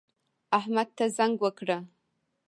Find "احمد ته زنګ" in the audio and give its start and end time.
0.59-1.35